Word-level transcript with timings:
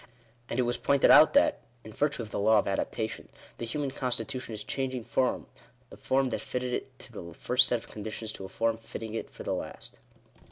And 0.49 0.57
it 0.57 0.63
was 0.63 0.77
pointed 0.77 1.11
out 1.11 1.33
that, 1.33 1.59
in 1.83 1.93
virtue 1.93 2.23
of 2.23 2.31
the 2.31 2.39
law 2.39 2.57
of 2.57 2.67
adaptation, 2.67 3.29
the 3.59 3.67
human 3.67 3.91
constitution 3.91 4.55
is 4.55 4.63
changing 4.63 5.03
from 5.03 5.45
the 5.91 5.95
form 5.97 6.29
that 6.29 6.41
fitted 6.41 6.73
it 6.73 6.97
to 6.97 7.11
the 7.11 7.35
first 7.35 7.67
set 7.67 7.77
of 7.77 7.87
conditions 7.87 8.31
to 8.31 8.45
a 8.45 8.49
form 8.49 8.77
fitting 8.77 9.13
it 9.13 9.29
for 9.29 9.43
the 9.43 9.53
last. 9.53 9.99